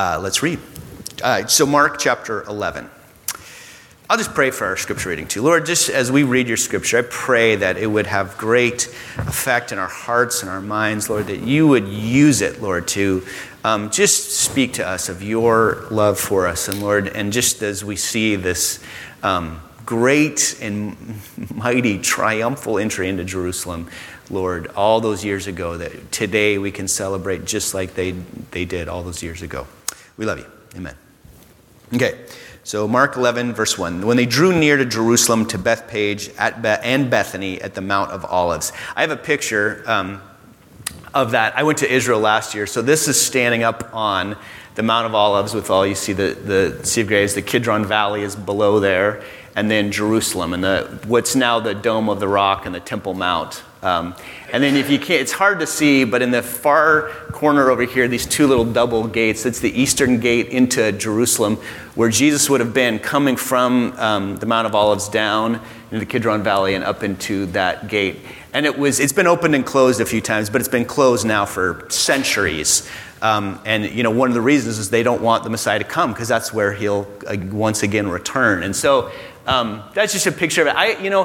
[0.00, 0.58] Uh, let's read.
[1.22, 2.88] Uh, so, Mark chapter 11.
[4.08, 5.42] I'll just pray for our scripture reading too.
[5.42, 8.86] Lord, just as we read your scripture, I pray that it would have great
[9.18, 13.26] effect in our hearts and our minds, Lord, that you would use it, Lord, to
[13.62, 16.66] um, just speak to us of your love for us.
[16.66, 18.82] And Lord, and just as we see this
[19.22, 19.60] um,
[19.90, 20.96] great and
[21.52, 23.90] mighty triumphal entry into Jerusalem,
[24.30, 28.12] Lord, all those years ago, that today we can celebrate just like they,
[28.52, 29.66] they did all those years ago.
[30.16, 30.46] We love you.
[30.76, 30.94] Amen.
[31.92, 32.20] Okay.
[32.62, 34.06] So, Mark 11, verse 1.
[34.06, 38.12] When they drew near to Jerusalem, to Bethpage at Be- and Bethany at the Mount
[38.12, 38.72] of Olives.
[38.94, 40.22] I have a picture um,
[41.12, 41.58] of that.
[41.58, 44.36] I went to Israel last year, so this is standing up on
[44.76, 47.34] the Mount of Olives with all you see the, the Sea of Graves.
[47.34, 49.22] The Kidron Valley is below there,
[49.56, 53.14] and then Jerusalem, and the, what's now the Dome of the Rock and the Temple
[53.14, 54.14] Mount um,
[54.52, 57.84] and then if you can't, it's hard to see, but in the far corner over
[57.84, 61.56] here, these two little double gates, it's the eastern gate into Jerusalem,
[61.94, 66.06] where Jesus would have been coming from um, the Mount of Olives down into the
[66.06, 68.18] Kidron Valley and up into that gate.
[68.52, 71.26] And it was, it's been opened and closed a few times, but it's been closed
[71.26, 72.86] now for centuries.
[73.22, 75.84] Um, and you know, one of the reasons is they don't want the Messiah to
[75.84, 78.62] come because that's where he'll uh, once again return.
[78.62, 79.10] And so
[79.50, 80.76] um, that's just a picture of it.
[80.76, 81.24] I, you know,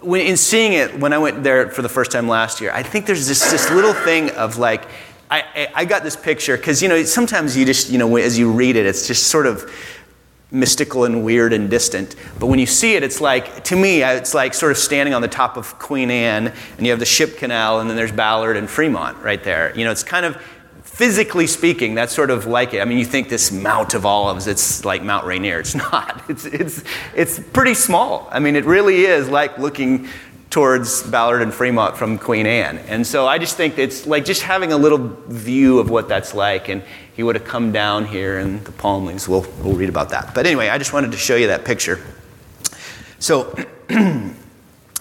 [0.00, 2.82] when, in seeing it, when I went there for the first time last year, I
[2.82, 4.86] think there's this, this little thing of like,
[5.30, 8.50] I, I got this picture because, you know, sometimes you just, you know, as you
[8.50, 9.70] read it, it's just sort of
[10.50, 12.16] mystical and weird and distant.
[12.40, 15.22] But when you see it, it's like, to me, it's like sort of standing on
[15.22, 18.56] the top of Queen Anne, and you have the ship canal, and then there's Ballard
[18.56, 19.72] and Fremont right there.
[19.76, 20.42] You know, it's kind of
[21.00, 22.82] physically speaking, that's sort of like it.
[22.82, 25.58] I mean, you think this Mount of Olives, it's like Mount Rainier.
[25.58, 26.22] It's not.
[26.28, 26.84] It's, it's,
[27.14, 28.28] it's pretty small.
[28.30, 30.08] I mean, it really is like looking
[30.50, 32.76] towards Ballard and Fremont from Queen Anne.
[32.80, 34.98] And so I just think it's like just having a little
[35.28, 36.68] view of what that's like.
[36.68, 36.82] And
[37.16, 39.26] he would have come down here and the palm leaves.
[39.26, 40.34] We'll, we'll read about that.
[40.34, 41.98] But anyway, I just wanted to show you that picture.
[43.20, 43.56] So,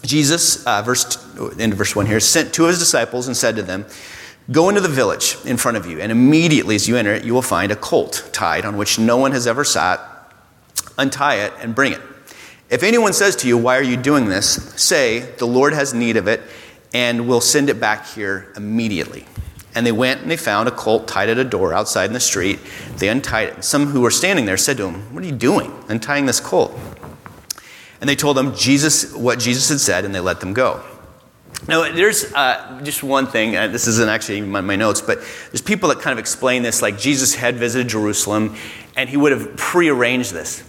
[0.03, 1.17] Jesus, uh, verse,
[1.57, 3.85] into verse 1 here, sent two of his disciples and said to them,
[4.51, 7.33] Go into the village in front of you, and immediately as you enter it, you
[7.33, 9.99] will find a colt tied on which no one has ever sat.
[10.97, 12.01] Untie it and bring it.
[12.69, 14.73] If anyone says to you, Why are you doing this?
[14.75, 16.41] say, The Lord has need of it,
[16.93, 19.25] and will send it back here immediately.
[19.75, 22.19] And they went and they found a colt tied at a door outside in the
[22.19, 22.59] street.
[22.97, 23.63] They untied it.
[23.63, 26.77] Some who were standing there said to him, What are you doing, untying this colt?
[28.01, 30.83] And they told them Jesus, what Jesus had said, and they let them go.
[31.67, 35.19] Now, there's uh, just one thing, uh, this isn't actually my, my notes, but
[35.51, 38.55] there's people that kind of explain this like Jesus had visited Jerusalem
[38.95, 40.63] and he would have prearranged this.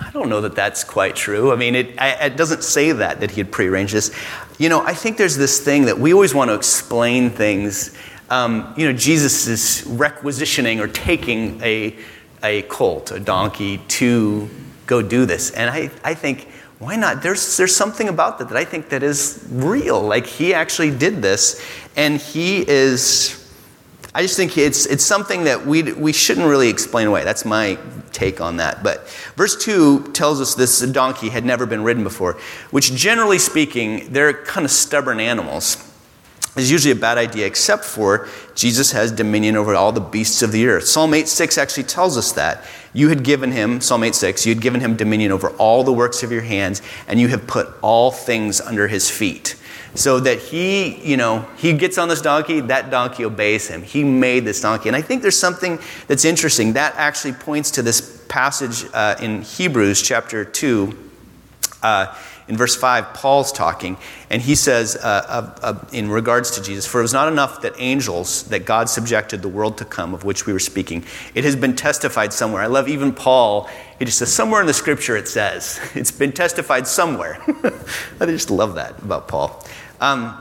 [0.00, 1.52] I don't know that that's quite true.
[1.52, 4.14] I mean, it, it doesn't say that, that he had prearranged this.
[4.58, 7.96] You know, I think there's this thing that we always want to explain things.
[8.30, 11.96] Um, you know, Jesus is requisitioning or taking a,
[12.42, 14.48] a colt, a donkey, to
[14.86, 15.50] go do this.
[15.50, 16.48] And I, I think
[16.78, 17.22] why not?
[17.22, 20.00] There's, there's something about that that I think that is real.
[20.00, 21.64] Like he actually did this,
[21.96, 23.34] and he is.
[24.14, 27.24] I just think it's, it's something that we, we shouldn't really explain away.
[27.24, 27.78] That's my
[28.10, 28.82] take on that.
[28.82, 29.06] But
[29.36, 32.38] verse 2 tells us this donkey had never been ridden before,
[32.70, 35.87] which generally speaking, they're kind of stubborn animals
[36.58, 40.52] is usually a bad idea, except for Jesus has dominion over all the beasts of
[40.52, 40.84] the earth.
[40.86, 42.64] Psalm 8:6 actually tells us that.
[42.92, 46.22] You had given him, Psalm 8:6, you had given him dominion over all the works
[46.22, 49.54] of your hands, and you have put all things under his feet.
[49.94, 53.82] So that he, you know, he gets on this donkey, that donkey obeys him.
[53.82, 54.88] He made this donkey.
[54.88, 56.74] And I think there's something that's interesting.
[56.74, 60.96] That actually points to this passage uh, in Hebrews chapter 2.
[61.82, 62.14] Uh,
[62.48, 63.98] in verse 5, Paul's talking,
[64.30, 67.60] and he says, uh, uh, uh, in regards to Jesus, For it was not enough
[67.60, 71.04] that angels, that God subjected the world to come, of which we were speaking.
[71.34, 72.62] It has been testified somewhere.
[72.62, 73.68] I love even Paul.
[73.98, 75.78] He just says, Somewhere in the scripture it says.
[75.94, 77.38] It's been testified somewhere.
[78.20, 79.64] I just love that about Paul.
[80.00, 80.40] Um,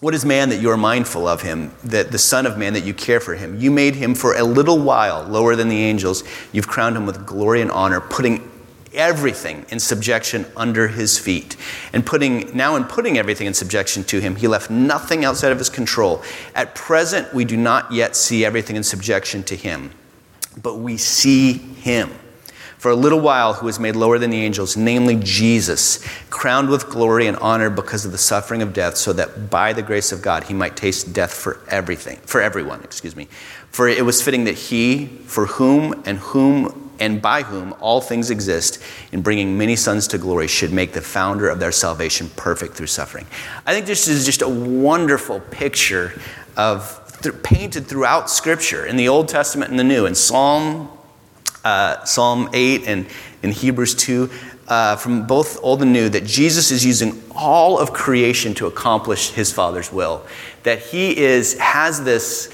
[0.00, 2.84] what is man that you are mindful of him, that the Son of Man that
[2.84, 3.58] you care for him?
[3.60, 6.22] You made him for a little while lower than the angels.
[6.52, 8.50] You've crowned him with glory and honor, putting
[8.96, 11.56] everything in subjection under his feet.
[11.92, 15.58] And putting, now in putting everything in subjection to him, he left nothing outside of
[15.58, 16.22] his control.
[16.54, 19.92] At present, we do not yet see everything in subjection to him,
[20.60, 22.10] but we see him.
[22.78, 26.90] For a little while, who was made lower than the angels, namely Jesus, crowned with
[26.90, 30.20] glory and honor because of the suffering of death, so that by the grace of
[30.22, 33.28] God he might taste death for everything, for everyone, excuse me.
[33.70, 38.30] For it was fitting that he, for whom and whom and by whom all things
[38.30, 38.82] exist,
[39.12, 42.86] in bringing many sons to glory, should make the founder of their salvation perfect through
[42.86, 43.26] suffering.
[43.66, 46.20] I think this is just a wonderful picture
[46.56, 50.06] of th- painted throughout Scripture in the Old Testament and the New.
[50.06, 50.90] In Psalm,
[51.64, 53.06] uh, Psalm 8 and
[53.42, 54.30] in Hebrews 2,
[54.68, 59.30] uh, from both Old and New, that Jesus is using all of creation to accomplish
[59.30, 60.24] his Father's will.
[60.64, 62.52] That he is, has this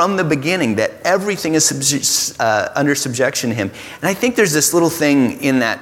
[0.00, 3.70] from the beginning that everything is uh, under subjection to him.
[4.00, 5.78] And I think there's this little thing in that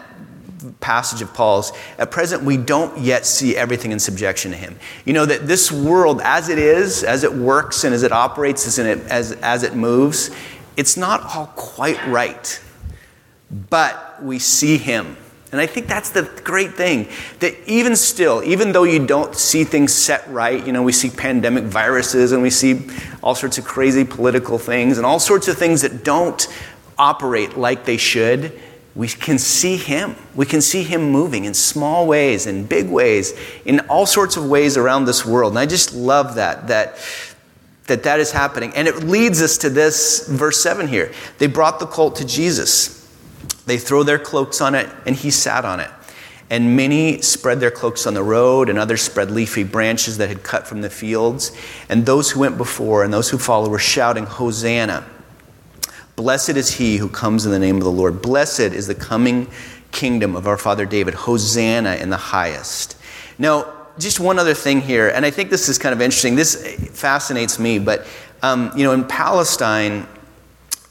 [0.81, 1.71] passage of Paul's.
[1.99, 4.77] At present, we don't yet see everything in subjection to him.
[5.05, 8.67] You know, that this world, as it is, as it works, and as it operates,
[8.67, 10.33] as it, as, as it moves,
[10.77, 12.61] it's not all quite right.
[13.71, 15.17] But we see him.
[15.51, 17.09] And I think that's the great thing
[17.41, 21.09] that even still, even though you don't see things set right, you know, we see
[21.09, 22.87] pandemic viruses and we see
[23.23, 26.49] all sorts of crazy political things and all sorts of things that don't
[26.99, 28.61] operate like they should,
[28.95, 30.17] we can see Him.
[30.35, 33.33] We can see Him moving in small ways, in big ways,
[33.65, 35.53] in all sorts of ways around this world.
[35.53, 36.99] And I just love that, that
[37.87, 38.73] that that is happening.
[38.75, 41.11] And it leads us to this verse 7 here.
[41.39, 42.98] They brought the colt to Jesus.
[43.69, 45.91] They throw their cloaks on it, and he sat on it.
[46.51, 50.43] And many spread their cloaks on the road, and others spread leafy branches that had
[50.43, 51.53] cut from the fields.
[51.91, 55.07] And those who went before and those who followed were shouting, Hosanna!
[56.17, 58.23] Blessed is he who comes in the name of the Lord.
[58.23, 59.47] Blessed is the coming
[59.93, 61.13] kingdom of our father David.
[61.13, 62.97] Hosanna in the highest.
[63.39, 66.37] Now, just one other thing here, and I think this is kind of interesting.
[66.37, 68.07] This fascinates me, but
[68.43, 70.07] um, you know, in Palestine,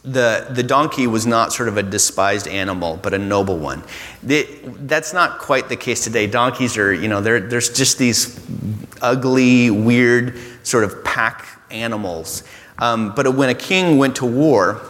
[0.07, 3.83] the, the donkey was not sort of a despised animal, but a noble one.
[4.23, 6.27] that's not quite the case today.
[6.27, 8.39] Donkeys are, you know, there's just these
[9.01, 12.43] ugly, weird sort of pack animals.
[12.79, 14.81] Um, but when a king went to war,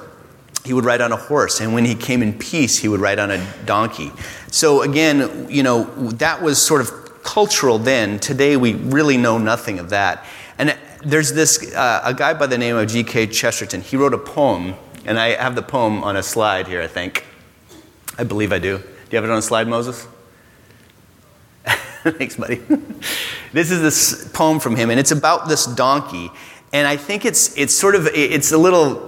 [0.64, 3.20] he would ride on a horse, and when he came in peace, he would ride
[3.20, 4.12] on a donkey.
[4.52, 8.20] So, again, you know, that was sort of cultural then.
[8.20, 10.26] Today, we really know nothing of that.
[10.58, 13.28] And there's this, uh, a guy by the name of G.K.
[13.28, 14.76] Chesterton, he wrote a poem,
[15.08, 17.26] and I have the poem on a slide here, I think.
[18.18, 18.78] I believe I do.
[18.78, 20.06] Do you have it on a slide, Moses?
[22.04, 22.56] Thanks, buddy.
[23.54, 26.30] this is this poem from him, and it's about this donkey.
[26.74, 29.08] And I think it's, it's sort of, it's a little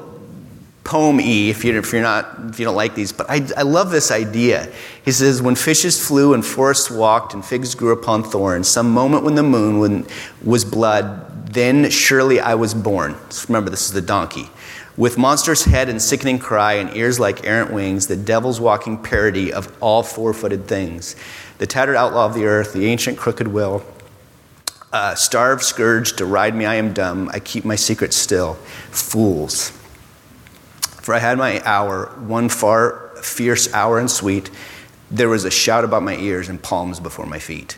[0.85, 3.61] poem E if, you, if you're not if you don't like these, but I, I
[3.61, 4.71] love this idea.
[5.05, 9.23] He says, "When fishes flew and forests walked and figs grew upon thorns, some moment
[9.23, 10.07] when the moon
[10.43, 13.15] was blood, then surely I was born."
[13.47, 14.49] remember, this is the donkey.
[14.99, 19.53] With monstrous head and sickening cry and ears like errant wings, the devil's walking parody
[19.53, 21.15] of all four-footed things,
[21.57, 23.81] the tattered outlaw of the earth, the ancient crooked will.
[24.91, 27.29] Uh, starved, scourged, deride me, I am dumb.
[27.31, 28.55] I keep my secret still.
[28.91, 29.69] Fools.
[31.01, 34.51] For I had my hour, one far fierce hour and sweet.
[35.09, 37.77] There was a shout about my ears and palms before my feet.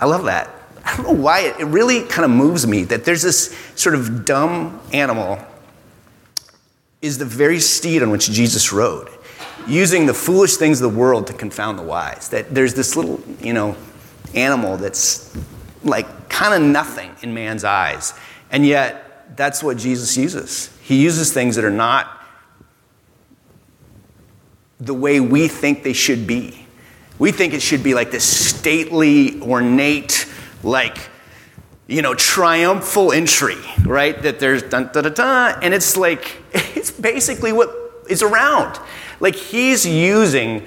[0.00, 0.48] I love that.
[0.86, 4.24] I don't know why it really kind of moves me that there's this sort of
[4.24, 5.38] dumb animal
[7.04, 9.10] is the very steed on which Jesus rode,
[9.68, 12.30] using the foolish things of the world to confound the wise.
[12.30, 13.76] That there's this little, you know,
[14.34, 15.36] animal that's
[15.82, 18.14] like kind of nothing in man's eyes.
[18.50, 20.74] And yet, that's what Jesus uses.
[20.82, 22.24] He uses things that are not
[24.80, 26.66] the way we think they should be.
[27.18, 30.26] We think it should be like this stately, ornate,
[30.62, 31.10] like,
[31.86, 34.20] you know, triumphal entry, right?
[34.22, 37.70] That there's dun da da da, and it's like, it's basically what
[38.08, 38.78] is around.
[39.20, 40.66] Like, he's using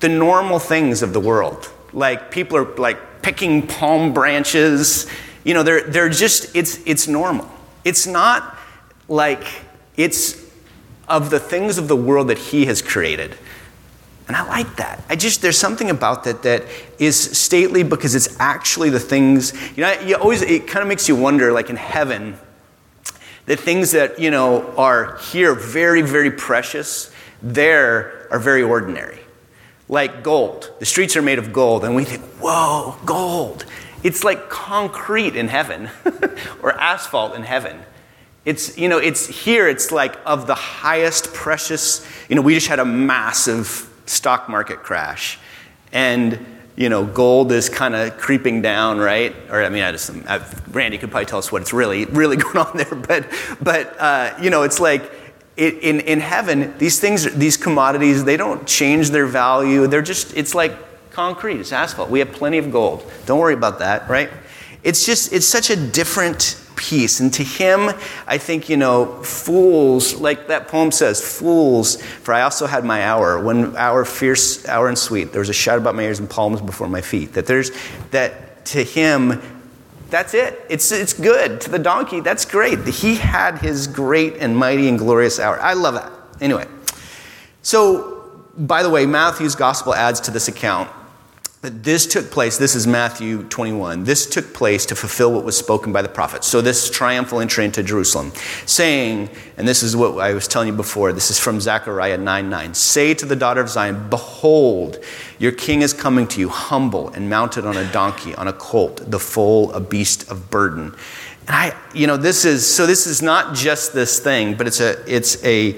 [0.00, 1.70] the normal things of the world.
[1.92, 5.06] Like, people are like picking palm branches.
[5.44, 7.48] You know, they're, they're just, it's, it's normal.
[7.84, 8.56] It's not
[9.08, 9.44] like,
[9.96, 10.44] it's
[11.08, 13.36] of the things of the world that He has created.
[14.28, 15.02] And I like that.
[15.08, 16.64] I just, there's something about that that
[16.98, 21.08] is stately because it's actually the things, you know, you always, it kind of makes
[21.08, 22.38] you wonder, like in heaven,
[23.46, 27.10] the things that, you know, are here very, very precious,
[27.42, 29.18] there are very ordinary.
[29.88, 30.70] Like gold.
[30.78, 33.64] The streets are made of gold, and we think, whoa, gold.
[34.02, 35.88] It's like concrete in heaven
[36.62, 37.80] or asphalt in heaven.
[38.44, 42.66] It's, you know, it's here, it's like of the highest precious, you know, we just
[42.66, 45.38] had a massive stock market crash.
[45.92, 46.44] And,
[46.76, 49.34] you know, gold is kind of creeping down, right?
[49.50, 52.58] Or, I mean, I just, I, Randy could probably tell us what's really, really going
[52.58, 52.94] on there.
[52.94, 53.26] But,
[53.60, 55.10] but uh, you know, it's like,
[55.56, 59.88] it, in, in heaven, these things, these commodities, they don't change their value.
[59.88, 60.72] They're just, it's like
[61.10, 62.10] concrete, it's asphalt.
[62.10, 63.10] We have plenty of gold.
[63.26, 64.30] Don't worry about that, right?
[64.84, 67.20] It's just, it's such a different peace.
[67.20, 67.90] And to him,
[68.26, 73.04] I think, you know, fools, like that poem says, fools, for I also had my
[73.04, 75.32] hour, when hour fierce, hour and sweet.
[75.32, 77.34] There was a shout about my ears and palms before my feet.
[77.34, 77.70] That there's,
[78.12, 79.42] that to him,
[80.10, 80.58] That's it.
[80.70, 81.60] It's, it's good.
[81.62, 82.86] To the donkey, that's great.
[82.88, 85.60] He had his great and mighty and glorious hour.
[85.60, 86.10] I love that.
[86.40, 86.64] Anyway,
[87.60, 90.88] so by the way, Matthew's gospel adds to this account
[91.60, 95.92] this took place, this is Matthew 21, this took place to fulfill what was spoken
[95.92, 96.46] by the prophets.
[96.46, 98.32] So, this triumphal entry into Jerusalem,
[98.64, 102.48] saying, and this is what I was telling you before, this is from Zechariah 9
[102.48, 105.02] 9, say to the daughter of Zion, Behold,
[105.40, 109.10] your king is coming to you, humble and mounted on a donkey, on a colt,
[109.10, 110.94] the foal, a beast of burden.
[111.48, 114.80] And I, you know, this is, so this is not just this thing, but it's
[114.80, 115.70] a, it's a,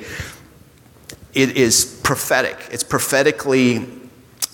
[1.33, 2.59] it is prophetic.
[2.71, 4.00] It's prophetically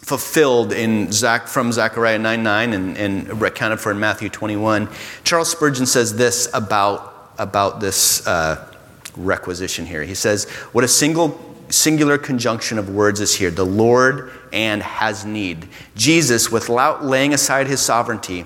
[0.07, 4.89] fulfilled in Zach, from Zechariah 9 9 and, and recounted for in Matthew 21.
[5.25, 8.73] Charles Spurgeon says this about, about this uh,
[9.17, 10.05] requisition here.
[10.05, 15.25] He says, What a single singular conjunction of words is here the Lord and has
[15.25, 15.69] need.
[15.97, 18.45] Jesus, without laying aside his sovereignty,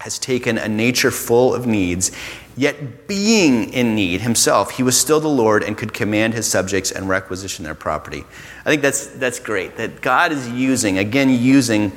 [0.00, 2.10] has taken a nature full of needs
[2.56, 6.90] Yet, being in need himself, he was still the Lord and could command his subjects
[6.90, 8.24] and requisition their property.
[8.60, 9.76] I think that's, that's great.
[9.76, 11.92] That God is using, again, using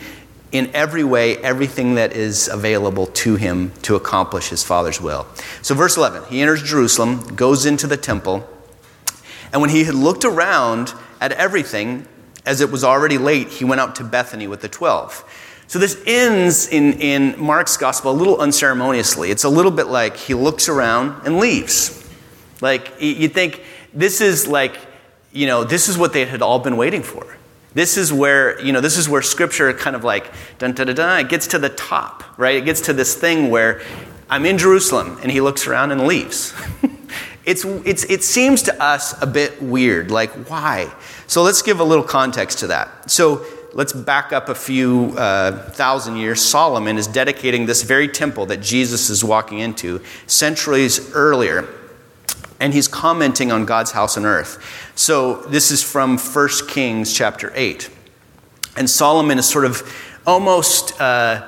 [0.52, 5.28] in every way everything that is available to him to accomplish his Father's will.
[5.62, 8.48] So, verse 11 he enters Jerusalem, goes into the temple,
[9.52, 12.08] and when he had looked around at everything,
[12.46, 15.24] as it was already late, he went out to Bethany with the twelve.
[15.68, 19.32] So this ends in, in Mark's gospel a little unceremoniously.
[19.32, 22.08] It's a little bit like he looks around and leaves.
[22.62, 24.78] Like you think this is like,
[25.32, 27.38] you know, this is what they had all been waiting for.
[27.74, 30.96] This is where, you know, this is where scripture kind of like dun dun dun
[30.96, 32.56] dun, it gets to the top, right?
[32.56, 33.82] It gets to this thing where
[34.30, 36.54] I'm in Jerusalem and he looks around and leaves.
[37.46, 40.10] it's, it's, it seems to us a bit weird.
[40.10, 40.94] Like, why?
[41.28, 43.12] So let's give a little context to that.
[43.12, 43.46] So
[43.76, 46.42] let's back up a few uh, thousand years.
[46.42, 51.68] Solomon is dedicating this very temple that Jesus is walking into centuries earlier.
[52.58, 54.64] And he's commenting on God's house on earth.
[54.96, 57.90] So this is from 1 Kings chapter 8.
[58.78, 59.84] And Solomon is sort of
[60.26, 61.46] almost uh,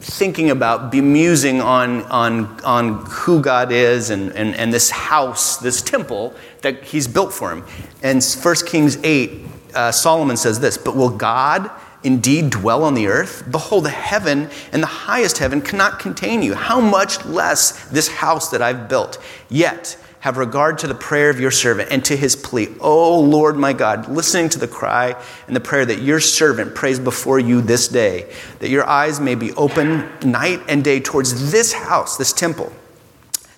[0.00, 5.82] thinking about, bemusing on, on, on who God is and, and, and this house, this
[5.82, 7.64] temple that he's built for him.
[8.02, 11.70] And 1 Kings 8 uh, Solomon says this But will God
[12.02, 13.44] indeed dwell on the earth?
[13.50, 16.54] Behold, the heaven and the highest heaven cannot contain you.
[16.54, 19.18] How much less this house that I've built?
[19.48, 22.68] Yet, have regard to the prayer of your servant and to his plea.
[22.80, 25.14] O Lord my God, listening to the cry
[25.46, 29.36] and the prayer that your servant prays before you this day, that your eyes may
[29.36, 32.72] be open night and day towards this house, this temple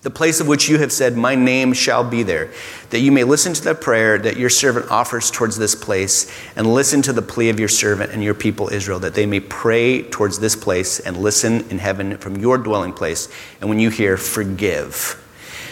[0.09, 2.51] the place of which you have said, My name shall be there,
[2.89, 6.67] that you may listen to the prayer that your servant offers towards this place, and
[6.67, 10.05] listen to the plea of your servant and your people Israel, that they may pray
[10.05, 13.29] towards this place and listen in heaven from your dwelling place.
[13.61, 15.23] And when you hear, forgive.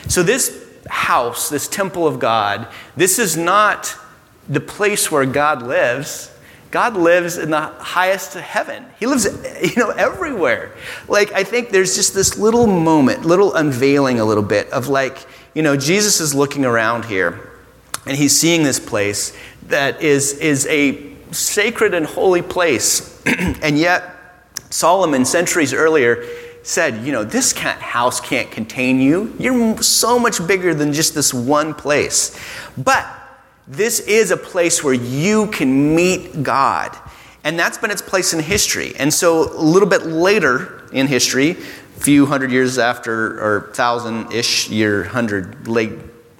[0.07, 3.97] So, this house, this temple of God, this is not
[4.51, 6.31] the place where God lives.
[6.77, 8.85] God lives in the highest heaven.
[9.01, 9.25] He lives,
[9.63, 10.73] you know, everywhere.
[11.09, 15.27] Like, I think there's just this little moment, little unveiling a little bit of like,
[15.55, 17.51] you know, Jesus is looking around here
[18.05, 19.35] and he's seeing this place
[19.69, 23.23] that is, is a sacred and holy place.
[23.27, 26.27] and yet, Solomon, centuries earlier,
[26.63, 29.35] said, you know, this can't, house can't contain you.
[29.39, 32.39] You're so much bigger than just this one place.
[32.77, 33.07] But
[33.69, 36.97] this is a place where you can meet God.
[37.45, 38.95] And that's been its place in history.
[38.97, 41.55] And so, a little bit later in history, a
[42.01, 45.93] few hundred years after, or thousand ish year, hundred, late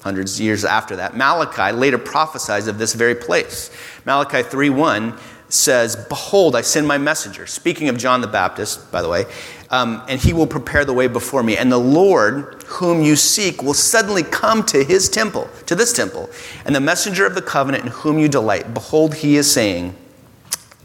[0.03, 3.71] hundreds years after that, Malachi later prophesies of this very place.
[4.05, 5.19] Malachi 3 1
[5.49, 7.47] says, Behold, I send my messenger.
[7.47, 9.27] Speaking of John the Baptist, by the way,
[9.71, 11.57] um, and he will prepare the way before me.
[11.57, 16.31] And the Lord, whom you seek, will suddenly come to his temple, to this temple.
[16.65, 19.95] And the messenger of the covenant in whom you delight, behold, he is saying,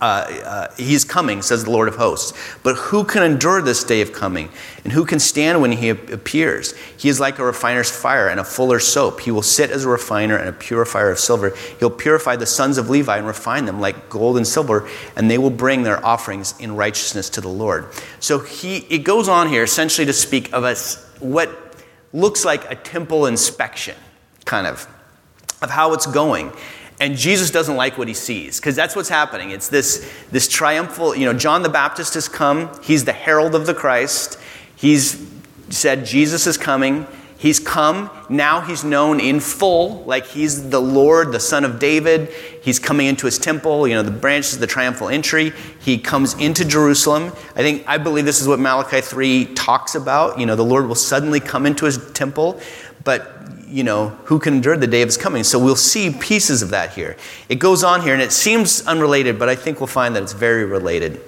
[0.01, 2.33] uh, uh, he's coming, says the Lord of hosts.
[2.63, 4.49] But who can endure this day of coming?
[4.83, 6.75] And who can stand when he appears?
[6.97, 9.21] He is like a refiner's fire and a fuller's soap.
[9.21, 11.53] He will sit as a refiner and a purifier of silver.
[11.79, 15.37] He'll purify the sons of Levi and refine them like gold and silver, and they
[15.37, 17.85] will bring their offerings in righteousness to the Lord.
[18.19, 21.77] So he, it goes on here essentially to speak of us what
[22.11, 23.95] looks like a temple inspection,
[24.45, 24.87] kind of,
[25.61, 26.51] of how it's going.
[27.01, 29.49] And Jesus doesn't like what he sees because that's what's happening.
[29.49, 32.69] It's this, this triumphal, you know, John the Baptist has come.
[32.83, 34.37] He's the herald of the Christ.
[34.75, 35.27] He's
[35.69, 37.07] said, Jesus is coming.
[37.39, 38.11] He's come.
[38.29, 42.29] Now he's known in full, like he's the Lord, the Son of David.
[42.61, 43.87] He's coming into his temple.
[43.87, 45.53] You know, the branches, of the triumphal entry.
[45.79, 47.33] He comes into Jerusalem.
[47.55, 50.39] I think, I believe this is what Malachi 3 talks about.
[50.39, 52.61] You know, the Lord will suddenly come into his temple,
[53.03, 55.43] but you know, who can endure the day of his coming?
[55.43, 57.15] So we'll see pieces of that here.
[57.47, 60.33] It goes on here, and it seems unrelated, but I think we'll find that it's
[60.33, 61.21] very related.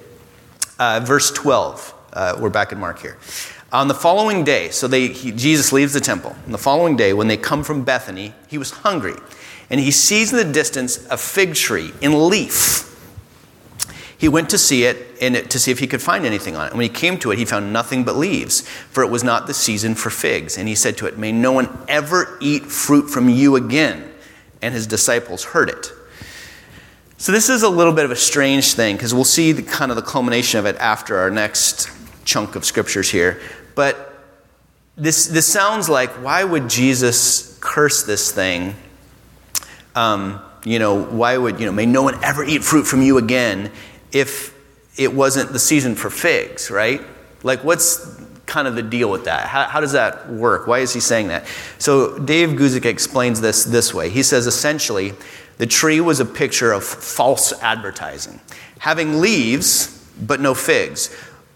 [0.78, 3.16] Uh, verse 12, uh, we're back in Mark here.
[3.72, 6.36] On the following day, so they, he, Jesus leaves the temple.
[6.44, 9.14] On the following day, when they come from Bethany, he was hungry,
[9.70, 12.93] and he sees in the distance a fig tree in leaf
[14.24, 16.70] he went to see it and to see if he could find anything on it.
[16.70, 19.46] And when he came to it, he found nothing but leaves, for it was not
[19.46, 20.56] the season for figs.
[20.56, 24.10] And he said to it, May no one ever eat fruit from you again.
[24.62, 25.92] And his disciples heard it.
[27.18, 29.92] So this is a little bit of a strange thing because we'll see the, kind
[29.92, 31.90] of the culmination of it after our next
[32.24, 33.42] chunk of scriptures here.
[33.74, 34.22] But
[34.96, 38.74] this, this sounds like why would Jesus curse this thing?
[39.94, 43.18] Um, you know, why would, you know, may no one ever eat fruit from you
[43.18, 43.70] again?
[44.14, 44.54] If
[44.96, 47.02] it wasn't the season for figs, right?
[47.42, 49.48] Like, what's kind of the deal with that?
[49.48, 50.66] How, how, does that work?
[50.66, 51.46] Why is he saying that?
[51.78, 54.08] So, Dave Guzik explains this this way.
[54.08, 55.12] He says essentially,
[55.58, 58.40] the tree was a picture of false advertising,
[58.78, 59.90] having leaves
[60.20, 61.14] but no figs.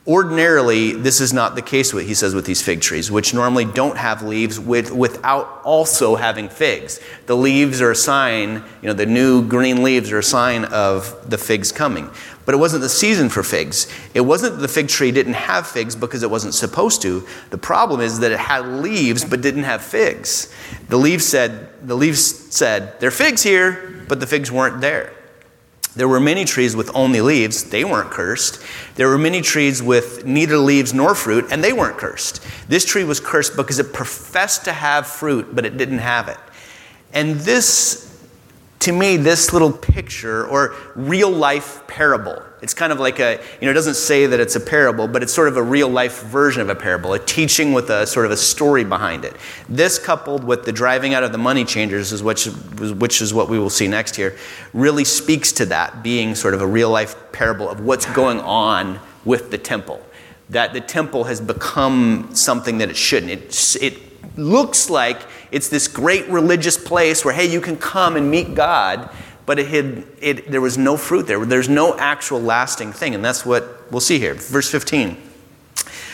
[0.09, 3.67] Ordinarily, this is not the case, what he says with these fig trees, which normally
[3.67, 6.99] don't have leaves with, without also having figs.
[7.27, 11.29] The leaves are a sign, you know, the new green leaves are a sign of
[11.29, 12.09] the figs coming.
[12.47, 13.87] But it wasn't the season for figs.
[14.15, 17.27] It wasn't that the fig tree didn't have figs because it wasn't supposed to.
[17.51, 20.51] The problem is that it had leaves but didn't have figs.
[20.89, 22.25] The leaves said, the leaves
[22.57, 25.13] said, there are figs here, but the figs weren't there.
[25.99, 28.63] There were many trees with only leaves, they weren't cursed.
[28.95, 32.41] There were many trees with neither leaves nor fruit, and they weren't cursed.
[32.69, 36.39] This tree was cursed because it professed to have fruit, but it didn't have it.
[37.13, 38.08] And this
[38.89, 43.67] to me, this little picture or real life parable, it's kind of like a, you
[43.67, 46.23] know, it doesn't say that it's a parable, but it's sort of a real life
[46.23, 49.37] version of a parable, a teaching with a sort of a story behind it.
[49.69, 53.51] This coupled with the driving out of the money changers, is which, which is what
[53.51, 54.39] we will see next here,
[54.73, 58.99] really speaks to that being sort of a real life parable of what's going on
[59.27, 60.03] with the temple.
[60.49, 63.33] That the temple has become something that it shouldn't.
[63.33, 68.31] It, it looks like it's this great religious place where, hey, you can come and
[68.31, 69.11] meet God,
[69.47, 71.45] but it had, it, there was no fruit there.
[71.45, 73.15] There's no actual lasting thing.
[73.15, 74.35] And that's what we'll see here.
[74.35, 75.17] Verse 15.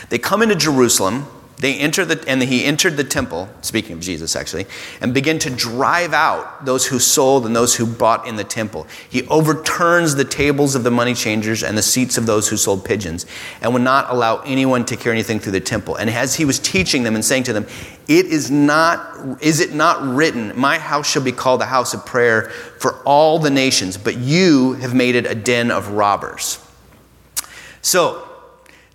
[0.09, 1.27] They come into Jerusalem
[1.59, 4.67] they enter the, and he entered the temple, speaking of Jesus actually,
[5.01, 8.87] and began to drive out those who sold and those who bought in the temple.
[9.09, 12.85] He overturns the tables of the money changers and the seats of those who sold
[12.85, 13.25] pigeons,
[13.61, 15.95] and would not allow anyone to carry anything through the temple.
[15.95, 17.67] And as he was teaching them and saying to them,
[18.09, 22.05] It is not, is it not written, My house shall be called a house of
[22.05, 26.59] prayer for all the nations, but you have made it a den of robbers.
[27.81, 28.29] So,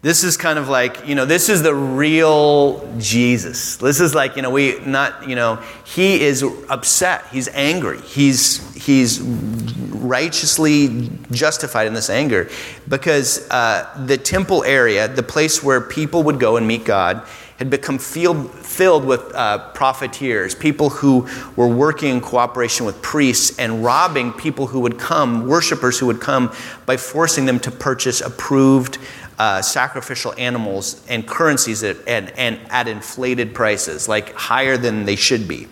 [0.01, 3.75] this is kind of like, you know, this is the real Jesus.
[3.75, 7.25] This is like, you know, we not, you know, he is upset.
[7.31, 7.99] He's angry.
[8.01, 12.49] He's he's righteously justified in this anger
[12.87, 17.69] because uh, the temple area, the place where people would go and meet God, had
[17.69, 23.83] become filled, filled with uh, profiteers, people who were working in cooperation with priests and
[23.83, 26.53] robbing people who would come, worshipers who would come,
[26.85, 28.97] by forcing them to purchase approved
[29.39, 35.15] uh, sacrificial animals and currencies at, and, and at inflated prices, like higher than they
[35.15, 35.67] should be.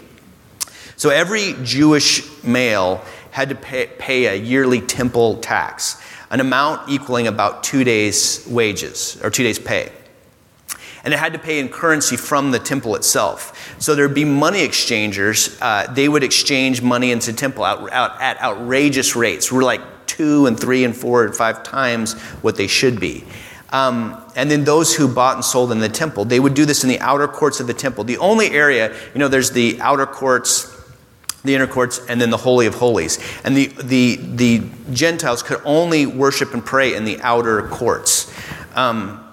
[0.95, 6.01] So every Jewish male had to pay, pay a yearly temple tax,
[6.31, 9.91] an amount equaling about two days' wages or two days' pay
[11.07, 13.73] and it had to pay in currency from the temple itself.
[13.81, 15.57] So there'd be money exchangers.
[15.61, 19.49] Uh, they would exchange money into temple out, out, at outrageous rates.
[19.49, 23.23] We're like two and three and four and five times what they should be.
[23.69, 26.83] Um, and then those who bought and sold in the temple, they would do this
[26.83, 28.03] in the outer courts of the temple.
[28.03, 30.73] The only area, you know, there's the outer courts,
[31.43, 33.19] the inner courts, and then the Holy of Holies.
[33.43, 38.33] And the, the, the Gentiles could only worship and pray in the outer courts.
[38.73, 39.23] Um,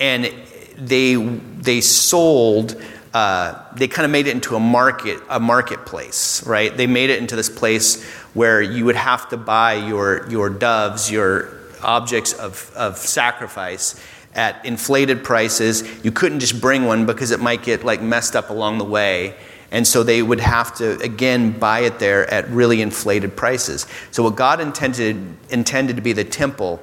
[0.00, 0.32] and
[0.76, 2.80] they, they sold,
[3.14, 6.76] uh, they kind of made it into a market, a marketplace, right?
[6.76, 11.10] They made it into this place where you would have to buy your, your doves,
[11.10, 14.00] your objects of, of sacrifice
[14.34, 16.04] at inflated prices.
[16.04, 19.34] You couldn't just bring one because it might get like messed up along the way.
[19.70, 23.86] And so they would have to again buy it there at really inflated prices.
[24.10, 26.80] So what God intended intended to be the temple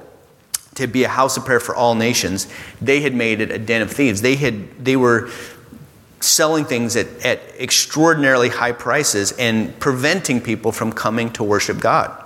[0.76, 2.46] to be a house of prayer for all nations,
[2.82, 4.22] they had made it a den of thieves.
[4.22, 5.30] They had they were
[6.20, 12.22] selling things at, at extraordinarily high prices and preventing people from coming to worship God.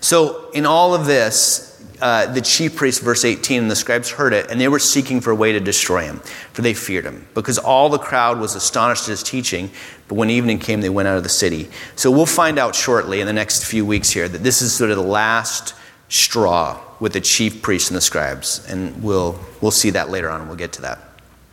[0.00, 1.68] So, in all of this,
[2.00, 5.20] uh, the chief priests, verse 18, and the scribes heard it, and they were seeking
[5.20, 6.20] for a way to destroy him,
[6.52, 9.70] for they feared him, because all the crowd was astonished at his teaching.
[10.06, 11.68] But when evening came, they went out of the city.
[11.96, 14.90] So we'll find out shortly in the next few weeks here that this is sort
[14.90, 15.74] of the last
[16.08, 20.46] straw with the chief priests and the scribes, and we'll, we'll see that later on,
[20.46, 20.98] we'll get to that.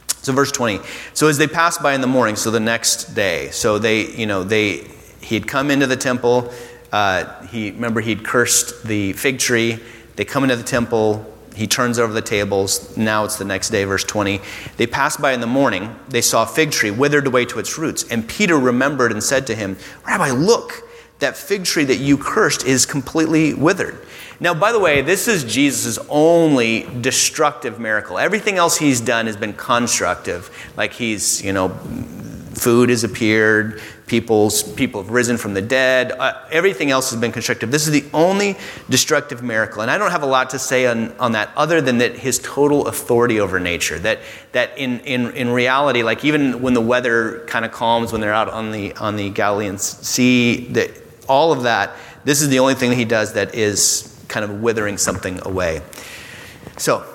[0.08, 0.80] So verse 20.
[1.14, 4.26] So as they passed by in the morning, so the next day, so they, you
[4.26, 4.88] know, they,
[5.22, 6.52] he had come into the temple.
[6.96, 9.78] Uh, he remember he'd cursed the fig tree.
[10.16, 11.30] They come into the temple.
[11.54, 12.96] He turns over the tables.
[12.96, 14.40] Now it's the next day, verse 20.
[14.78, 15.94] They passed by in the morning.
[16.08, 18.06] They saw a fig tree withered away to its roots.
[18.10, 19.76] And Peter remembered and said to him,
[20.08, 20.84] Rabbi, look,
[21.20, 24.00] that fig tree that you cursed is completely withered.
[24.40, 28.18] Now, by the way, this is Jesus' only destructive miracle.
[28.18, 30.50] Everything else he's done has been constructive.
[30.78, 31.78] Like he's, you know,
[32.54, 36.12] food has appeared, people's, people have risen from the dead.
[36.12, 37.72] Uh, everything else has been constructive.
[37.72, 38.56] This is the only
[38.90, 39.82] destructive miracle.
[39.82, 42.40] And I don't have a lot to say on, on that other than that his
[42.40, 43.98] total authority over nature.
[44.00, 44.20] That,
[44.52, 48.34] that in, in, in reality, like even when the weather kind of calms, when they're
[48.34, 50.92] out on the, on the Galilean Sea, that,
[51.28, 54.62] all of that, this is the only thing that he does that is kind of
[54.62, 55.82] withering something away.
[56.78, 57.06] So,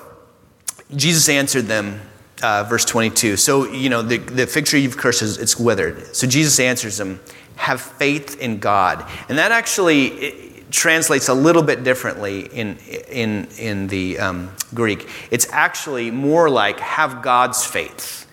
[0.95, 2.01] Jesus answered them
[2.41, 3.37] uh, verse 22.
[3.37, 6.15] So, you know, the, the fig tree you've cursed, is, it's withered.
[6.15, 7.19] So Jesus answers them,
[7.55, 9.07] have faith in God.
[9.29, 12.77] And that actually translates a little bit differently in,
[13.09, 15.07] in, in the um, Greek.
[15.29, 18.25] It's actually more like have God's faith.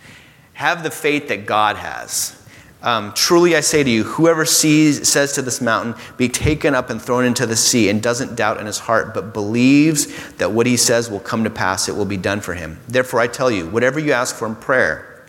[0.55, 2.38] Have the faith that God has.
[2.89, 6.89] Um, Truly I say to you, whoever sees, says to this mountain, be taken up
[6.89, 10.65] and thrown into the sea, and doesn't doubt in his heart, but believes that what
[10.65, 12.81] he says will come to pass, it will be done for him.
[12.89, 15.27] Therefore I tell you, whatever you ask for in prayer,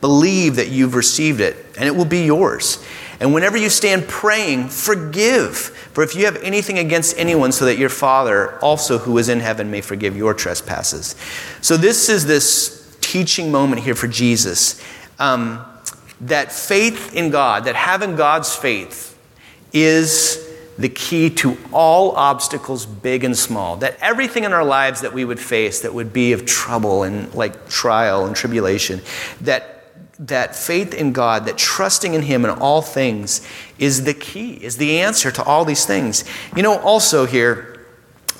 [0.00, 2.84] believe that you've received it, and it will be yours.
[3.20, 5.56] And whenever you stand praying, forgive.
[5.56, 9.38] For if you have anything against anyone, so that your Father also who is in
[9.38, 11.14] heaven may forgive your trespasses.
[11.60, 14.82] So this is this teaching moment here for Jesus.
[15.20, 15.64] Um,
[16.28, 19.18] that faith in God, that having God's faith,
[19.72, 20.40] is
[20.78, 23.76] the key to all obstacles, big and small.
[23.76, 27.32] That everything in our lives that we would face that would be of trouble and
[27.34, 29.00] like trial and tribulation,
[29.42, 29.70] that
[30.18, 33.46] that faith in God, that trusting in Him in all things
[33.78, 36.24] is the key, is the answer to all these things.
[36.56, 37.84] You know, also here,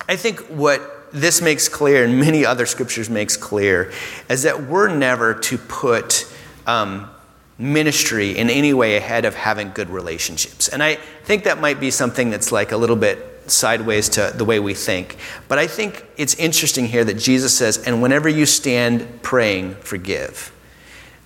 [0.09, 3.93] I think what this makes clear, and many other scriptures makes clear,
[4.29, 6.33] is that we're never to put
[6.67, 7.11] um,
[7.59, 10.69] ministry in any way ahead of having good relationships.
[10.69, 14.45] And I think that might be something that's like a little bit sideways to the
[14.45, 15.17] way we think.
[15.49, 20.51] But I think it's interesting here that Jesus says, and whenever you stand praying, forgive.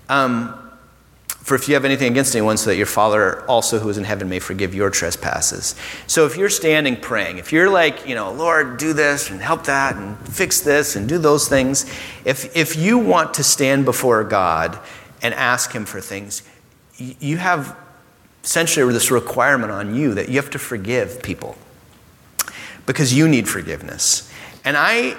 [0.09, 0.65] Um,
[1.29, 4.05] for if you have anything against anyone, so that your Father also who is in
[4.05, 5.75] heaven may forgive your trespasses.
[6.07, 9.65] So if you're standing praying, if you're like, you know, Lord, do this and help
[9.65, 11.87] that and fix this and do those things,
[12.27, 14.79] if, if you want to stand before God
[15.23, 16.43] and ask Him for things,
[16.97, 17.77] you have
[18.43, 21.57] essentially this requirement on you that you have to forgive people
[22.87, 24.33] because you need forgiveness.
[24.65, 25.17] And I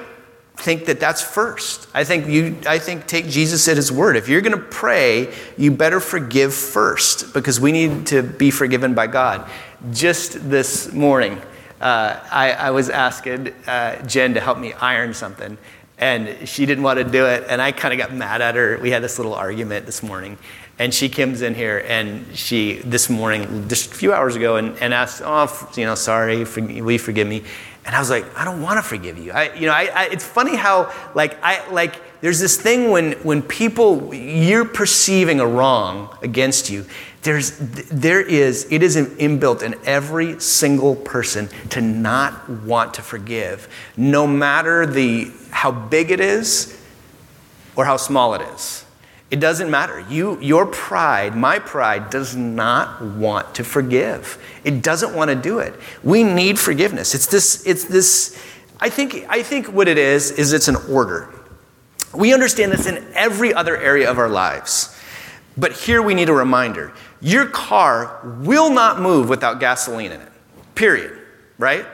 [0.57, 1.87] think that that's first.
[1.93, 4.17] I think you I think take Jesus at his word.
[4.17, 8.93] If you're going to pray, you better forgive first because we need to be forgiven
[8.93, 9.49] by God.
[9.91, 11.41] Just this morning,
[11.79, 15.57] uh, I, I, was asking uh, Jen to help me iron something
[15.99, 17.45] and she didn't want to do it.
[17.49, 18.77] And i kind of got mad at her.
[18.81, 20.37] We had this little argument this morning.
[20.79, 24.77] And she comes in here and she this morning just a few hours ago and,
[24.77, 27.43] and asked oh you know sorry will you forgive me?
[27.85, 29.33] And i was like i don't want to forgive you.
[29.33, 33.13] I you know I, I, it's funny how like i like there's this thing when
[33.23, 36.85] when people you're perceiving a wrong against you
[37.21, 43.67] there's, there is, it is inbuilt in every single person to not want to forgive,
[43.97, 46.79] no matter the, how big it is
[47.75, 48.85] or how small it is.
[49.31, 49.99] It doesn't matter.
[50.09, 54.41] You, your pride, my pride, does not want to forgive.
[54.63, 55.73] It doesn't want to do it.
[56.03, 57.13] We need forgiveness.
[57.13, 58.41] It's this, it's this,
[58.79, 61.29] I think, I think what it is, is it's an order.
[62.15, 64.95] We understand this in every other area of our lives.
[65.59, 66.93] But here we need a reminder.
[67.19, 70.31] Your car will not move without gasoline in it,
[70.73, 71.19] period,
[71.57, 71.85] right?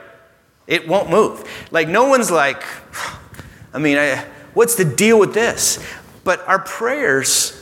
[0.66, 1.44] It won't move.
[1.72, 2.62] Like, no one's like,
[3.74, 4.24] I mean, I,
[4.54, 5.84] what's the deal with this?
[6.22, 7.60] But our prayers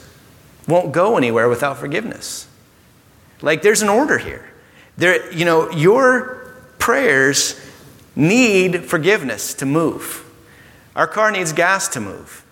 [0.69, 2.49] won't go anywhere without forgiveness.
[3.40, 4.51] Like, there's an order here.
[4.97, 7.61] There, you know, your prayers
[8.14, 10.25] need forgiveness to move.
[10.95, 12.43] Our car needs gas to move.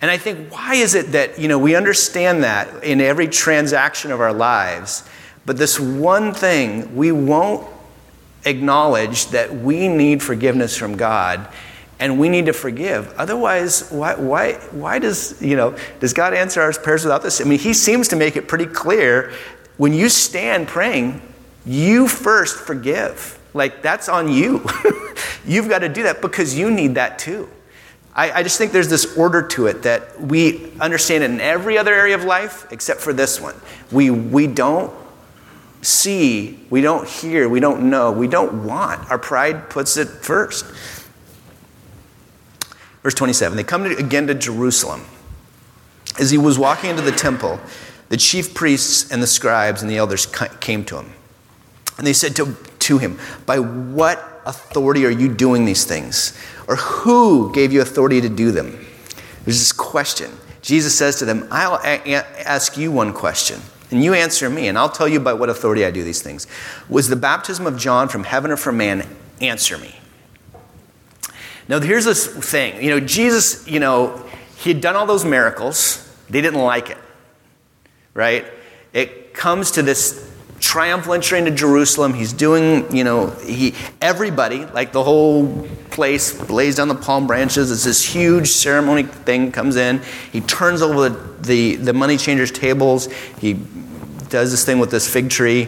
[0.00, 4.12] And I think, why is it that, you know, we understand that in every transaction
[4.12, 5.08] of our lives,
[5.44, 7.68] but this one thing we won't
[8.44, 11.46] acknowledge that we need forgiveness from God
[11.98, 13.12] and we need to forgive.
[13.18, 17.42] Otherwise, why, why, why does, you know, does God answer our prayers without this?
[17.42, 19.32] I mean, he seems to make it pretty clear
[19.76, 21.20] when you stand praying,
[21.66, 23.38] you first forgive.
[23.52, 24.64] Like, that's on you.
[25.46, 27.48] You've got to do that because you need that too.
[28.14, 31.94] I, I, just think there's this order to it that we understand in every other
[31.94, 33.54] area of life except for this one.
[33.92, 34.92] We, we don't
[35.82, 39.10] see, we don't hear, we don't know, we don't want.
[39.10, 40.66] Our pride puts it first.
[43.02, 45.02] Verse 27 They come to, again to Jerusalem.
[46.18, 47.60] As he was walking into the temple,
[48.08, 50.26] the chief priests and the scribes and the elders
[50.60, 51.12] came to him.
[51.96, 52.56] And they said to,
[52.90, 56.36] to him, By what authority are you doing these things?
[56.68, 58.72] Or who gave you authority to do them?
[59.44, 60.30] There's this question.
[60.60, 62.14] Jesus says to them, I'll a-
[62.46, 65.84] ask you one question, and you answer me, and I'll tell you by what authority
[65.84, 66.46] I do these things.
[66.88, 69.06] Was the baptism of John from heaven or from man?
[69.40, 69.94] Answer me.
[71.66, 72.82] Now, here's this thing.
[72.82, 74.24] You know, Jesus, you know,
[74.56, 76.06] he had done all those miracles.
[76.28, 76.98] They didn't like it,
[78.12, 78.44] right?
[78.92, 80.29] It comes to this
[80.70, 82.14] triumphal entry into Jerusalem.
[82.14, 87.72] He's doing, you know, he, everybody, like the whole place, lays down the palm branches.
[87.72, 90.00] It's this huge ceremony thing comes in.
[90.30, 93.10] He turns over the, the, the money changers' tables.
[93.40, 93.54] He
[94.28, 95.66] does this thing with this fig tree.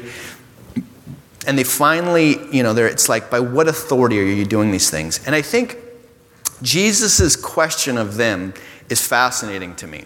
[1.49, 5.21] And they finally, you know, it's like, by what authority are you doing these things?
[5.27, 5.79] And I think
[6.63, 8.55] Jesus' question of them
[8.89, 10.05] is fascinating to me.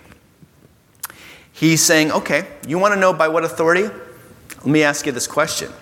[1.52, 3.90] He's saying, okay, you want to know by what authority?
[4.56, 5.72] Let me ask you this question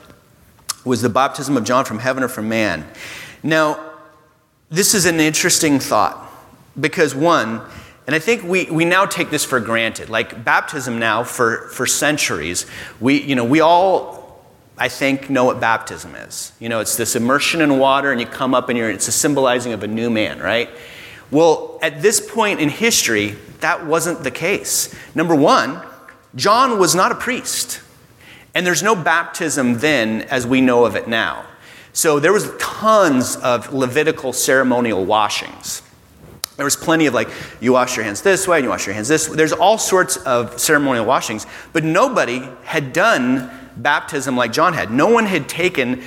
[0.85, 2.87] Was the baptism of John from heaven or from man?
[3.43, 3.93] Now,
[4.71, 6.21] this is an interesting thought
[6.79, 7.61] because, one,
[8.07, 10.09] and I think we, we now take this for granted.
[10.09, 12.67] Like baptism now, for, for centuries,
[13.01, 14.25] we, you know, we all
[14.77, 16.53] I think, know what baptism is.
[16.59, 19.13] You know, it's this immersion in water, and you come up and you're, it's a
[19.13, 20.69] symbolizing of a new man, right?
[21.31, 24.95] Well, at this point in history, that wasn't the case.
[25.15, 25.81] Number one,
[26.35, 27.81] John was not a priest,
[28.55, 31.45] and there's no baptism then as we know of it now.
[31.93, 35.83] So there was tons of Levitical ceremonial washings.
[36.57, 37.29] There was plenty of like,
[37.61, 39.37] you wash your hands this way, and you wash your hands this way.
[39.37, 44.91] There's all sorts of ceremonial washings, but nobody had done baptism like John had.
[44.91, 46.03] No one had taken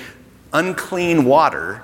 [0.52, 1.82] unclean water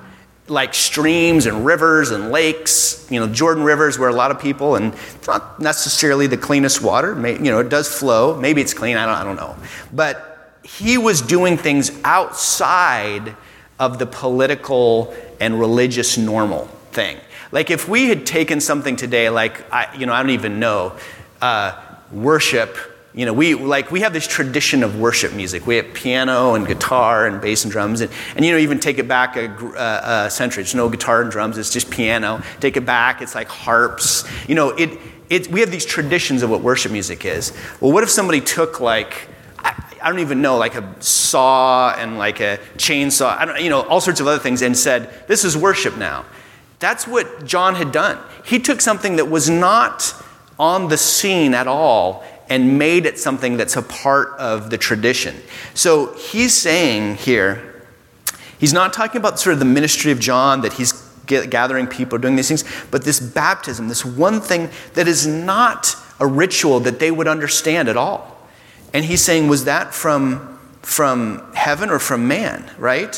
[0.48, 3.06] like streams and rivers and lakes.
[3.10, 6.36] You know, Jordan River is where a lot of people, and it's not necessarily the
[6.36, 7.14] cleanest water.
[7.28, 8.38] you know, it does flow.
[8.38, 8.96] Maybe it's clean.
[8.96, 9.56] I don't, I don't know.
[9.92, 10.33] But
[10.64, 13.36] he was doing things outside
[13.78, 17.18] of the political and religious normal thing.
[17.52, 20.94] Like if we had taken something today, like I, you know, I don't even know,
[21.40, 22.76] uh, worship
[23.14, 25.68] you know, we like we have this tradition of worship music.
[25.68, 28.98] We have piano and guitar and bass and drums, and, and you know, even take
[28.98, 30.64] it back a, a, a century.
[30.64, 31.56] It's no guitar and drums.
[31.56, 32.42] It's just piano.
[32.58, 33.22] Take it back.
[33.22, 34.24] It's like harps.
[34.48, 34.98] You know, it,
[35.30, 35.48] it.
[35.48, 37.52] We have these traditions of what worship music is.
[37.80, 39.28] Well, what if somebody took like
[40.04, 43.82] I, don't even know, like a saw and like a chainsaw, I don't, you know,
[43.82, 46.24] all sorts of other things, and said, "This is worship now."
[46.78, 48.18] That's what John had done.
[48.44, 50.14] He took something that was not
[50.58, 55.34] on the scene at all and made it something that's a part of the tradition.
[55.72, 57.86] So he's saying here,
[58.58, 60.92] he's not talking about sort of the ministry of John, that he's
[61.26, 66.26] gathering people, doing these things, but this baptism, this one thing that is not a
[66.26, 68.33] ritual that they would understand at all.
[68.94, 73.14] And he's saying, was that from, from heaven or from man, right?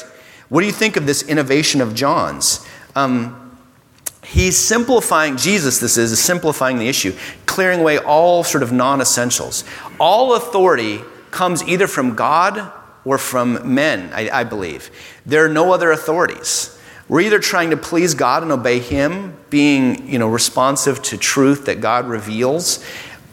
[0.48, 2.66] What do you think of this innovation of John's?
[2.96, 3.46] Um,
[4.26, 7.14] He's simplifying, Jesus, this is, is simplifying the issue,
[7.46, 9.62] clearing away all sort of non essentials.
[10.00, 12.72] All authority comes either from God
[13.04, 14.90] or from men, I, I, believe.
[15.24, 16.76] There are no other authorities.
[17.08, 21.66] We're either trying to please God and obey Him, being you know, responsive to truth
[21.66, 22.84] that God reveals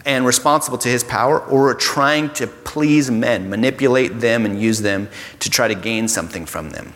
[0.04, 4.80] and responsible to His power, or we're trying to please men, manipulate them, and use
[4.80, 5.08] them
[5.40, 6.94] to try to gain something from them.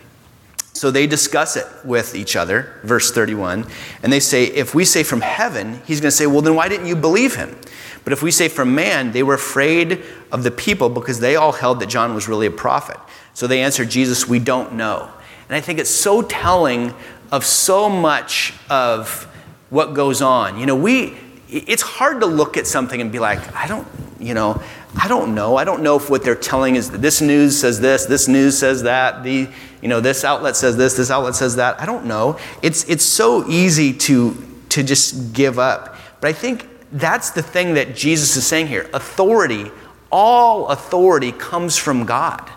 [0.74, 3.66] So they discuss it with each other, verse 31,
[4.02, 6.68] and they say, if we say from heaven, he's going to say, well, then why
[6.68, 7.58] didn't you believe him?
[8.04, 11.52] But if we say from man, they were afraid of the people because they all
[11.52, 12.96] held that John was really a prophet.
[13.34, 15.10] So they answered Jesus, we don't know.
[15.48, 16.94] And I think it's so telling
[17.32, 19.24] of so much of
[19.70, 20.58] what goes on.
[20.58, 21.18] You know, we,
[21.48, 23.87] it's hard to look at something and be like, I don't,
[24.20, 24.61] you know,
[25.00, 25.56] I don't know.
[25.56, 28.58] I don't know if what they're telling is that this news says this, this news
[28.58, 29.48] says that, the,
[29.80, 31.80] you know, this outlet says this, this outlet says that.
[31.80, 32.38] I don't know.
[32.62, 34.37] It's, it's so easy to,
[34.70, 35.96] to just give up.
[36.20, 38.88] But I think that's the thing that Jesus is saying here.
[38.92, 39.70] Authority,
[40.11, 42.50] all authority comes from God.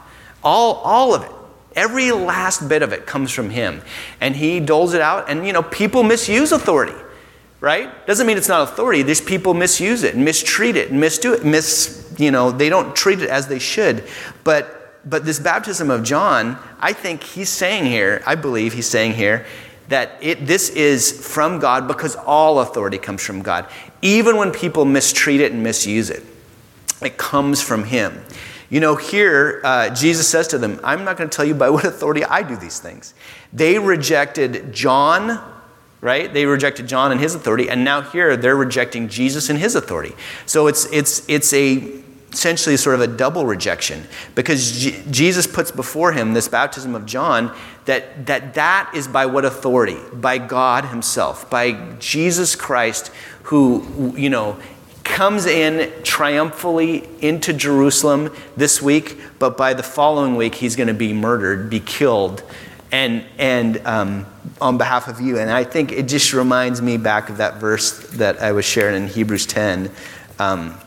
[0.44, 1.32] All, all of it.
[1.76, 3.82] Every last bit of it comes from him.
[4.20, 5.30] And he doles it out.
[5.30, 6.96] And, you know, people misuse authority,
[7.62, 8.06] right?
[8.08, 9.04] Doesn't mean it's not authority.
[9.04, 11.46] There's people misuse it and mistreat it and misdo it.
[11.46, 14.04] Mis, you know, they don't treat it as they should.
[14.44, 19.14] But, but this baptism of John, I think he's saying here, I believe he's saying
[19.14, 19.46] here,
[19.90, 23.68] that it, this is from God because all authority comes from God.
[24.02, 26.24] Even when people mistreat it and misuse it,
[27.02, 28.24] it comes from him.
[28.70, 31.70] You know, here, uh, Jesus says to them, I'm not going to tell you by
[31.70, 33.14] what authority I do these things.
[33.52, 35.42] They rejected John,
[36.02, 36.34] right?
[36.34, 40.16] They rejected John and his authority, and now here they're rejecting Jesus and his authority.
[40.46, 42.02] So it's, it's, it's a
[42.34, 44.04] essentially sort of a double rejection
[44.36, 44.72] because
[45.12, 49.98] Jesus puts before him this baptism of John that, that that is by what authority?
[50.14, 53.12] By God himself, by Jesus Christ
[53.44, 54.58] who, you know,
[55.04, 60.94] comes in triumphantly into Jerusalem this week, but by the following week, he's going to
[60.94, 62.44] be murdered, be killed,
[62.92, 64.26] and, and um,
[64.60, 65.40] on behalf of you.
[65.40, 68.96] And I think it just reminds me back of that verse that I was sharing
[68.96, 69.92] in Hebrews 10
[70.40, 70.78] um,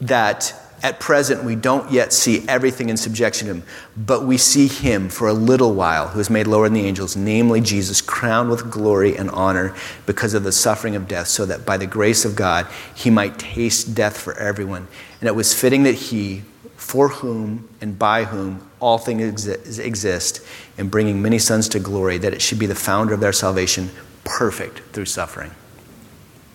[0.00, 3.62] that at present, we don't yet see everything in subjection to him,
[3.96, 7.16] but we see him for a little while, who is made lower than the angels,
[7.16, 11.64] namely Jesus, crowned with glory and honor because of the suffering of death, so that
[11.64, 14.86] by the grace of God he might taste death for everyone.
[15.20, 16.42] And it was fitting that he,
[16.84, 20.40] for whom and by whom all things exist,
[20.76, 23.90] and bringing many sons to glory, that it should be the founder of their salvation,
[24.22, 25.50] perfect through suffering.